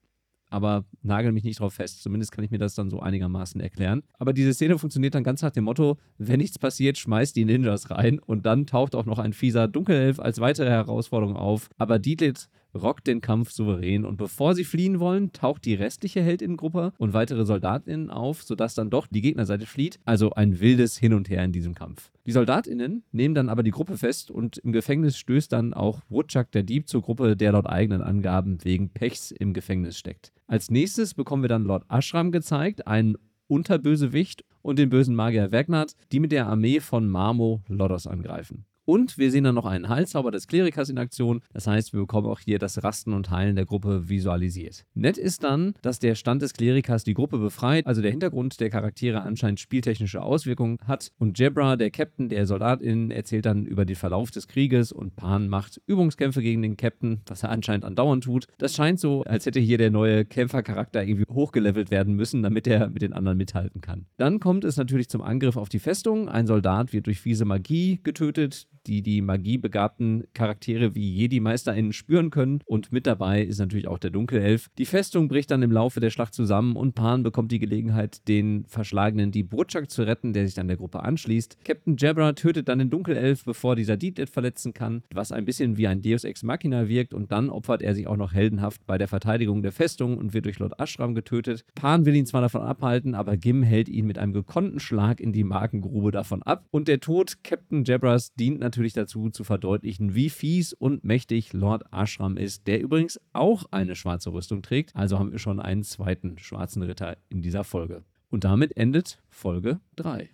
[0.51, 2.01] Aber nagel mich nicht drauf fest.
[2.01, 4.05] Zumindest kann ich mir das dann so einigermaßen erklären.
[4.13, 7.91] Aber diese Szene funktioniert dann ganz nach dem Motto: Wenn nichts passiert, schmeißt die Ninjas
[7.91, 8.21] rein.
[8.21, 11.71] Und dann taucht auch noch ein fieser Dunkelelf als weitere Herausforderung auf.
[11.77, 16.93] Aber Dietlit rockt den Kampf souverän und bevor sie fliehen wollen, taucht die restliche Heldinnengruppe
[16.99, 19.99] und weitere Soldatinnen auf, sodass dann doch die Gegnerseite flieht.
[20.05, 22.11] Also ein wildes Hin und Her in diesem Kampf.
[22.27, 26.51] Die Soldatinnen nehmen dann aber die Gruppe fest und im Gefängnis stößt dann auch Woodchuck
[26.53, 30.33] der Dieb zur Gruppe, der laut eigenen Angaben wegen Pechs im Gefängnis steckt.
[30.47, 35.95] Als nächstes bekommen wir dann Lord Ashram gezeigt, einen Unterbösewicht und den bösen Magier Wagnat,
[36.13, 38.65] die mit der Armee von Marmo Lodos angreifen.
[38.87, 41.41] Und wir sehen dann noch einen Heilzauber des Klerikers in Aktion.
[41.53, 44.85] Das heißt, wir bekommen auch hier das Rasten und Heilen der Gruppe visualisiert.
[44.95, 48.69] Nett ist dann, dass der Stand des Klerikers die Gruppe befreit, also der Hintergrund der
[48.69, 51.13] Charaktere anscheinend spieltechnische Auswirkungen hat.
[51.19, 55.49] Und Jebra, der Captain der SoldatInnen, erzählt dann über den Verlauf des Krieges und Pan
[55.49, 58.49] macht Übungskämpfe gegen den Captain, was er anscheinend andauernd tut.
[58.59, 62.91] Das scheint so, als hätte hier der neue Kämpfercharakter irgendwie hochgelevelt werden müssen, damit er
[62.91, 64.07] mit den anderen mithalten kann.
[64.19, 66.29] Dann kommt es natürlich zum Angriff auf die Festung.
[66.29, 72.61] Ein Soldat wird durch fiese Magie getötet die die magiebegabten Charaktere wie Jedi-MeisterInnen spüren können.
[72.67, 74.69] Und mit dabei ist natürlich auch der Dunkelelf.
[74.79, 78.65] Die Festung bricht dann im Laufe der Schlacht zusammen und Pan bekommt die Gelegenheit, den
[78.67, 81.59] verschlagenen Deep Woodchuck zu retten, der sich dann der Gruppe anschließt.
[81.65, 85.87] Captain Jabra tötet dann den Dunkelelf, bevor dieser Dietlet verletzen kann, was ein bisschen wie
[85.87, 89.09] ein Deus Ex Machina wirkt und dann opfert er sich auch noch heldenhaft bei der
[89.09, 91.65] Verteidigung der Festung und wird durch Lord Ashram getötet.
[91.75, 95.33] Pan will ihn zwar davon abhalten, aber Gim hält ihn mit einem gekonnten Schlag in
[95.33, 100.17] die Magengrube davon ab und der Tod Captain Jabras dient natürlich natürlich dazu zu verdeutlichen,
[100.17, 104.97] wie fies und mächtig Lord Ashram ist, der übrigens auch eine schwarze Rüstung trägt.
[104.97, 108.03] Also haben wir schon einen zweiten schwarzen Ritter in dieser Folge.
[108.31, 110.29] Und damit endet Folge 3.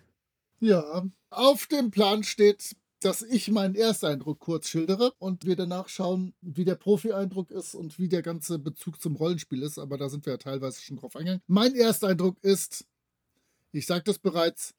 [0.59, 6.33] Ja, auf dem Plan steht, dass ich meinen Ersteindruck kurz schildere und wir danach schauen,
[6.41, 9.77] wie der Profi-Eindruck ist und wie der ganze Bezug zum Rollenspiel ist.
[9.77, 11.43] Aber da sind wir ja teilweise schon drauf eingegangen.
[11.45, 12.87] Mein Ersteindruck ist,
[13.71, 14.73] ich sagte es bereits,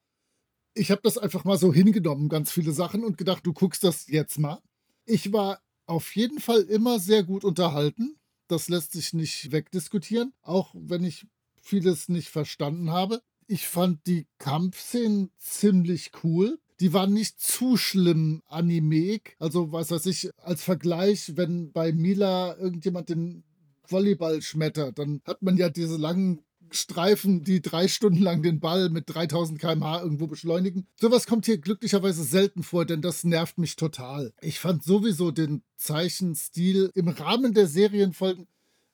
[0.75, 4.07] ich habe das einfach mal so hingenommen, ganz viele Sachen, und gedacht, du guckst das
[4.09, 4.61] jetzt mal.
[5.05, 8.17] Ich war auf jeden Fall immer sehr gut unterhalten.
[8.49, 11.27] Das lässt sich nicht wegdiskutieren, auch wenn ich
[11.61, 13.23] vieles nicht verstanden habe.
[13.47, 16.59] Ich fand die Kampfszenen ziemlich cool.
[16.81, 19.37] Die waren nicht zu schlimm animeig.
[19.39, 23.45] Also, was weiß ich, als Vergleich, wenn bei Mila irgendjemand den
[23.87, 26.43] Volleyball schmettert, dann hat man ja diese langen
[26.75, 30.87] Streifen, die drei Stunden lang den Ball mit 3000 km/h irgendwo beschleunigen.
[31.01, 34.33] Sowas kommt hier glücklicherweise selten vor, denn das nervt mich total.
[34.41, 38.47] Ich fand sowieso den Zeichenstil im Rahmen der Serienfolgen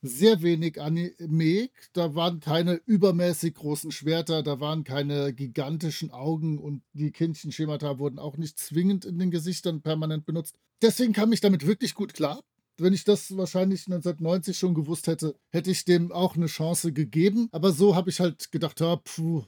[0.02, 1.70] sehr wenig Anime.
[1.92, 8.18] Da waren keine übermäßig großen Schwerter, da waren keine gigantischen Augen und die Kindchenschemata wurden
[8.18, 10.54] auch nicht zwingend in den Gesichtern permanent benutzt.
[10.82, 12.40] Deswegen kam ich damit wirklich gut klar
[12.80, 17.48] wenn ich das wahrscheinlich 1990 schon gewusst hätte, hätte ich dem auch eine Chance gegeben.
[17.52, 19.44] Aber so habe ich halt gedacht, ja, pfuh,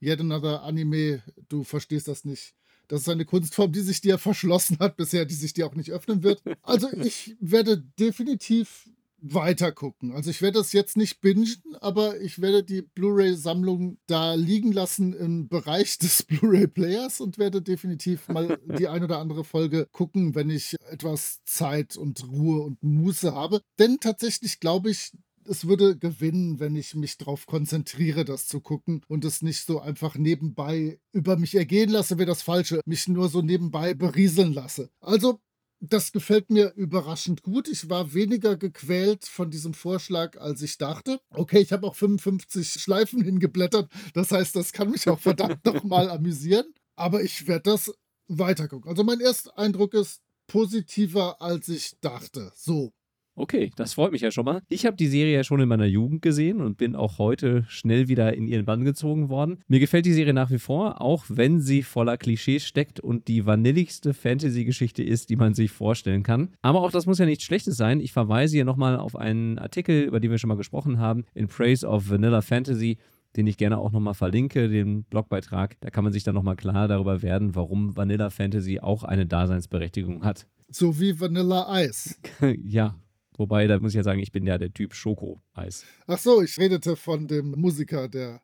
[0.00, 2.54] yet another Anime, du verstehst das nicht.
[2.88, 5.90] Das ist eine Kunstform, die sich dir verschlossen hat bisher, die sich dir auch nicht
[5.90, 6.42] öffnen wird.
[6.62, 8.88] Also ich werde definitiv
[9.24, 10.12] weiter gucken.
[10.12, 11.48] Also ich werde das jetzt nicht bingen,
[11.80, 18.28] aber ich werde die Blu-ray-Sammlung da liegen lassen im Bereich des Blu-ray-Players und werde definitiv
[18.28, 23.34] mal die ein oder andere Folge gucken, wenn ich etwas Zeit und Ruhe und Muße
[23.34, 23.62] habe.
[23.78, 25.12] Denn tatsächlich glaube ich,
[25.46, 29.80] es würde gewinnen, wenn ich mich darauf konzentriere, das zu gucken und es nicht so
[29.80, 34.90] einfach nebenbei über mich ergehen lasse, wäre das Falsche, mich nur so nebenbei berieseln lasse.
[35.00, 35.40] Also
[35.88, 37.68] das gefällt mir überraschend gut.
[37.68, 41.20] Ich war weniger gequält von diesem Vorschlag, als ich dachte.
[41.30, 43.90] Okay, ich habe auch 55 Schleifen hingeblättert.
[44.12, 46.66] Das heißt, das kann mich auch verdammt nochmal amüsieren.
[46.96, 47.92] Aber ich werde das
[48.28, 48.88] weitergucken.
[48.88, 52.52] Also mein erster Eindruck ist positiver, als ich dachte.
[52.54, 52.92] So.
[53.36, 54.62] Okay, das freut mich ja schon mal.
[54.68, 58.06] Ich habe die Serie ja schon in meiner Jugend gesehen und bin auch heute schnell
[58.06, 59.58] wieder in ihren Bann gezogen worden.
[59.66, 63.44] Mir gefällt die Serie nach wie vor, auch wenn sie voller Klischees steckt und die
[63.44, 66.50] vanilligste Fantasy-Geschichte ist, die man sich vorstellen kann.
[66.62, 67.98] Aber auch das muss ja nichts Schlechtes sein.
[68.00, 71.48] Ich verweise hier nochmal auf einen Artikel, über den wir schon mal gesprochen haben, in
[71.48, 72.98] Praise of Vanilla Fantasy
[73.36, 75.76] den ich gerne auch nochmal verlinke, den Blogbeitrag.
[75.80, 80.24] Da kann man sich dann nochmal klar darüber werden, warum Vanilla Fantasy auch eine Daseinsberechtigung
[80.24, 80.46] hat.
[80.68, 82.20] So wie Vanilla Eis.
[82.62, 82.94] ja,
[83.36, 85.84] Wobei, da muss ich ja sagen, ich bin ja der Typ Schoko-Eis.
[86.06, 88.42] Ach so, ich redete von dem Musiker der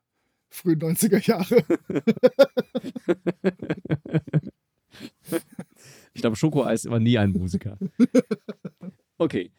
[0.48, 1.64] frühen 90er Jahre.
[6.12, 7.79] ich glaube, Schoko-Eis war nie ein Musiker.
[9.22, 9.53] Okay,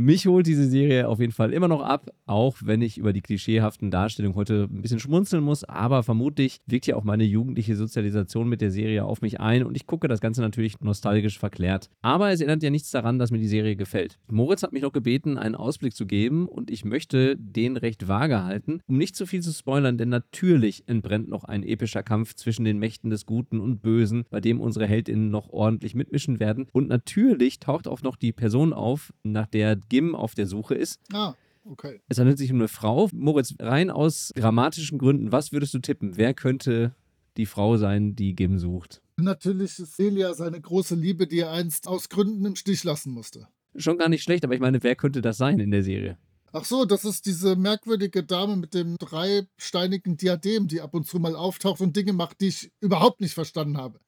[0.00, 3.20] Mich holt diese Serie auf jeden Fall immer noch ab, auch wenn ich über die
[3.20, 5.64] klischeehaften Darstellungen heute ein bisschen schmunzeln muss.
[5.64, 9.76] Aber vermutlich wirkt ja auch meine jugendliche Sozialisation mit der Serie auf mich ein und
[9.76, 11.90] ich gucke das Ganze natürlich nostalgisch verklärt.
[12.00, 14.20] Aber es erinnert ja nichts daran, dass mir die Serie gefällt.
[14.30, 18.44] Moritz hat mich noch gebeten, einen Ausblick zu geben und ich möchte den recht vage
[18.44, 22.64] halten, um nicht zu viel zu spoilern, denn natürlich entbrennt noch ein epischer Kampf zwischen
[22.64, 26.68] den Mächten des Guten und Bösen, bei dem unsere Heldinnen noch ordentlich mitmischen werden.
[26.70, 31.00] Und natürlich taucht auch noch die Person auf, nach der Gim auf der Suche ist.
[31.12, 31.34] Ah.
[31.64, 32.00] Okay.
[32.08, 33.10] Es handelt sich um eine Frau.
[33.12, 36.16] Moritz, rein aus dramatischen Gründen, was würdest du tippen?
[36.16, 36.94] Wer könnte
[37.36, 39.02] die Frau sein, die Gim sucht?
[39.16, 43.48] Natürlich ist Celia seine große Liebe, die er einst aus Gründen im Stich lassen musste.
[43.76, 46.16] Schon gar nicht schlecht, aber ich meine, wer könnte das sein in der Serie?
[46.52, 51.18] Ach so, das ist diese merkwürdige Dame mit dem dreisteinigen Diadem, die ab und zu
[51.18, 54.00] mal auftaucht und Dinge macht, die ich überhaupt nicht verstanden habe.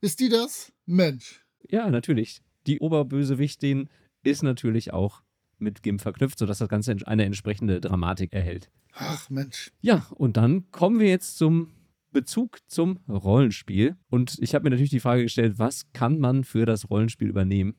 [0.00, 0.72] Ist die das?
[0.86, 1.44] Mensch.
[1.68, 3.88] Ja, natürlich die Oberbösewichtin
[4.22, 5.22] ist natürlich auch
[5.58, 8.70] mit Gim verknüpft, sodass das Ganze eine entsprechende Dramatik erhält.
[8.94, 9.72] Ach Mensch.
[9.80, 11.70] Ja, und dann kommen wir jetzt zum
[12.12, 13.96] Bezug zum Rollenspiel.
[14.08, 17.76] Und ich habe mir natürlich die Frage gestellt, was kann man für das Rollenspiel übernehmen?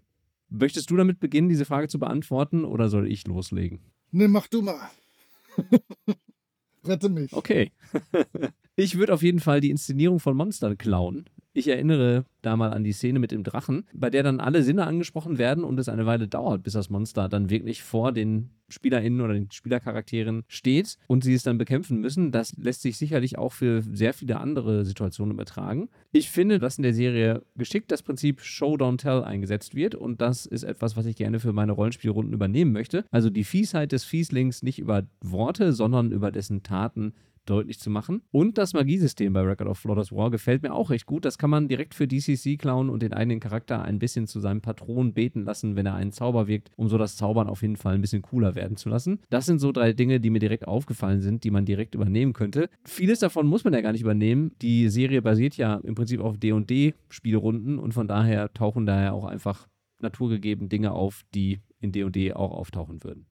[0.49, 3.79] Möchtest du damit beginnen, diese Frage zu beantworten, oder soll ich loslegen?
[4.11, 4.89] Ne, mach du mal.
[6.83, 7.33] Rette mich.
[7.33, 7.71] Okay.
[8.75, 11.29] ich würde auf jeden Fall die Inszenierung von Monstern klauen.
[11.53, 14.87] Ich erinnere da mal an die Szene mit dem Drachen, bei der dann alle Sinne
[14.87, 19.19] angesprochen werden und es eine Weile dauert, bis das Monster dann wirklich vor den SpielerInnen
[19.19, 22.31] oder den Spielercharakteren steht und sie es dann bekämpfen müssen.
[22.31, 25.89] Das lässt sich sicherlich auch für sehr viele andere Situationen übertragen.
[26.13, 30.21] Ich finde, dass in der Serie geschickt das Prinzip Show Don't Tell eingesetzt wird und
[30.21, 33.03] das ist etwas, was ich gerne für meine Rollenspielrunden übernehmen möchte.
[33.11, 37.13] Also die Fiesheit des Fieslings nicht über Worte, sondern über dessen Taten
[37.45, 38.21] deutlich zu machen.
[38.31, 41.25] Und das Magiesystem bei Record of Lotus War gefällt mir auch recht gut.
[41.25, 44.61] Das kann man direkt für DCC klauen und den eigenen Charakter ein bisschen zu seinem
[44.61, 47.95] Patron beten lassen, wenn er einen Zauber wirkt, um so das Zaubern auf jeden Fall
[47.95, 49.19] ein bisschen cooler werden zu lassen.
[49.29, 52.69] Das sind so drei Dinge, die mir direkt aufgefallen sind, die man direkt übernehmen könnte.
[52.85, 54.51] Vieles davon muss man ja gar nicht übernehmen.
[54.61, 59.67] Die Serie basiert ja im Prinzip auf D&D-Spielrunden und von daher tauchen daher auch einfach
[60.01, 63.30] naturgegeben Dinge auf, die in D&D auch auftauchen würden.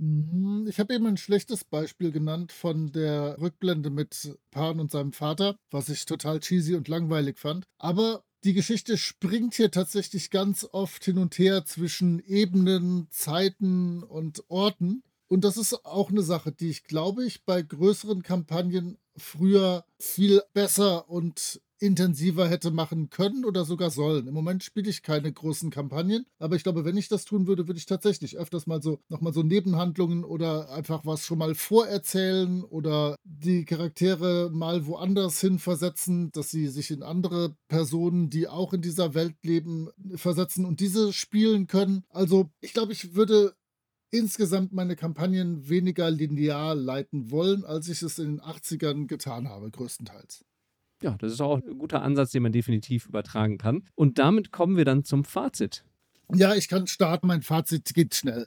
[0.00, 5.12] Mhm, ich habe eben ein schlechtes Beispiel genannt von der Rückblende mit Pan und seinem
[5.12, 7.66] Vater, was ich total cheesy und langweilig fand.
[7.78, 14.42] Aber die Geschichte springt hier tatsächlich ganz oft hin und her zwischen Ebenen, Zeiten und
[14.48, 15.02] Orten.
[15.28, 20.42] Und das ist auch eine Sache, die ich glaube ich bei größeren Kampagnen früher viel
[20.54, 24.28] besser und intensiver hätte machen können oder sogar sollen.
[24.28, 27.66] Im Moment spiele ich keine großen Kampagnen, aber ich glaube, wenn ich das tun würde,
[27.66, 32.62] würde ich tatsächlich öfters mal so nochmal so Nebenhandlungen oder einfach was schon mal vorerzählen
[32.64, 38.72] oder die Charaktere mal woanders hin versetzen, dass sie sich in andere Personen, die auch
[38.74, 42.04] in dieser Welt leben, versetzen und diese spielen können.
[42.10, 43.54] Also ich glaube, ich würde
[44.10, 49.70] insgesamt meine Kampagnen weniger linear leiten wollen, als ich es in den 80ern getan habe,
[49.70, 50.44] größtenteils.
[51.02, 53.84] Ja, das ist auch ein guter Ansatz, den man definitiv übertragen kann.
[53.94, 55.84] Und damit kommen wir dann zum Fazit.
[56.32, 57.26] Ja, ich kann starten.
[57.26, 58.46] Mein Fazit geht schnell.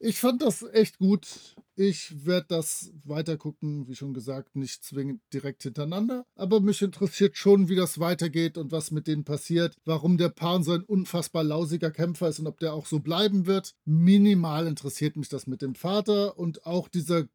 [0.00, 1.56] Ich fand das echt gut.
[1.74, 6.24] Ich werde das weiter gucken, wie schon gesagt, nicht zwingend direkt hintereinander.
[6.36, 9.76] Aber mich interessiert schon, wie das weitergeht und was mit denen passiert.
[9.84, 13.46] Warum der Pan so ein unfassbar lausiger Kämpfer ist und ob der auch so bleiben
[13.46, 13.74] wird.
[13.84, 17.26] Minimal interessiert mich das mit dem Vater und auch dieser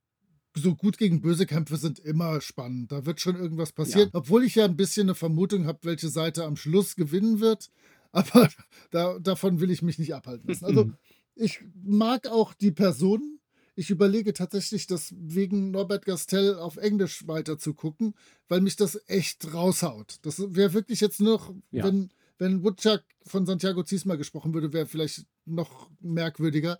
[0.55, 2.91] so gut gegen böse Kämpfe sind immer spannend.
[2.91, 4.09] Da wird schon irgendwas passieren.
[4.13, 4.19] Ja.
[4.19, 7.69] Obwohl ich ja ein bisschen eine Vermutung habe, welche Seite am Schluss gewinnen wird.
[8.11, 8.47] Aber
[8.91, 10.65] da, davon will ich mich nicht abhalten lassen.
[10.65, 10.91] Also
[11.35, 13.39] ich mag auch die Personen.
[13.75, 18.13] Ich überlege tatsächlich, das wegen Norbert Gastel auf Englisch weiter zu gucken,
[18.47, 20.17] weil mich das echt raushaut.
[20.21, 21.83] Das wäre wirklich jetzt noch, ja.
[21.83, 26.77] wenn, wenn Woodchuck von Santiago Ziesma gesprochen würde, wäre vielleicht noch merkwürdiger.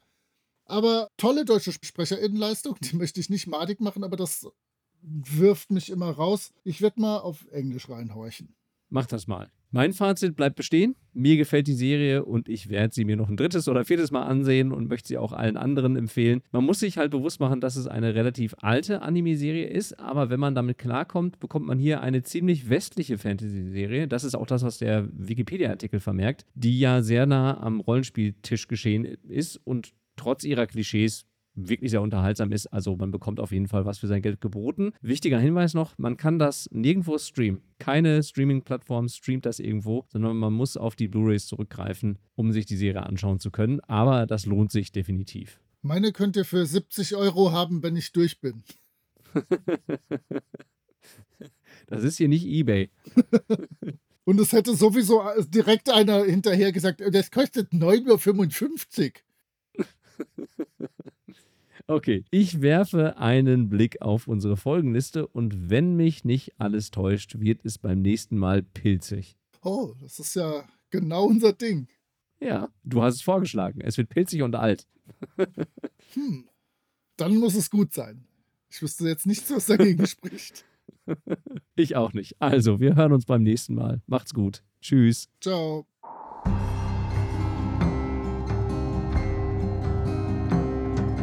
[0.66, 4.48] Aber tolle deutsche SprecherInnenleistung, die möchte ich nicht madig machen, aber das
[5.02, 6.54] wirft mich immer raus.
[6.64, 8.56] Ich werde mal auf Englisch reinhorchen.
[8.90, 9.52] Mach das mal.
[9.72, 10.96] Mein Fazit bleibt bestehen.
[11.14, 14.22] Mir gefällt die Serie und ich werde sie mir noch ein drittes oder viertes Mal
[14.22, 16.44] ansehen und möchte sie auch allen anderen empfehlen.
[16.52, 20.40] Man muss sich halt bewusst machen, dass es eine relativ alte Anime-Serie ist, aber wenn
[20.40, 24.08] man damit klarkommt, bekommt man hier eine ziemlich westliche Fantasy-Serie.
[24.08, 29.06] Das ist auch das, was der Wikipedia-Artikel vermerkt, die ja sehr nah am Rollenspieltisch geschehen
[29.06, 32.68] ist und trotz ihrer Klischees wirklich sehr unterhaltsam ist.
[32.68, 34.94] Also man bekommt auf jeden Fall was für sein Geld geboten.
[35.02, 37.62] Wichtiger Hinweis noch, man kann das nirgendwo streamen.
[37.78, 42.78] Keine Streaming-Plattform streamt das irgendwo, sondern man muss auf die Blu-rays zurückgreifen, um sich die
[42.78, 43.82] Serie anschauen zu können.
[43.82, 45.60] Aber das lohnt sich definitiv.
[45.82, 48.64] Meine könnt ihr für 70 Euro haben, wenn ich durch bin.
[51.88, 52.90] das ist hier nicht eBay.
[54.26, 59.12] Und es hätte sowieso direkt einer hinterher gesagt, das kostet 9,55 Uhr.
[61.88, 67.66] Okay, ich werfe einen Blick auf unsere Folgenliste und wenn mich nicht alles täuscht, wird
[67.66, 69.36] es beim nächsten Mal pilzig.
[69.62, 71.88] Oh, das ist ja genau unser Ding.
[72.40, 73.82] Ja, du hast es vorgeschlagen.
[73.82, 74.88] Es wird pilzig und alt.
[76.14, 76.48] hm,
[77.18, 78.26] dann muss es gut sein.
[78.70, 80.66] Ich wüsste jetzt nichts, was dagegen spricht.
[81.76, 82.36] Ich auch nicht.
[82.40, 84.02] Also, wir hören uns beim nächsten Mal.
[84.08, 84.64] Macht's gut.
[84.82, 85.28] Tschüss.
[85.42, 85.86] Ciao.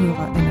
[0.00, 0.49] und neue HörerInnen.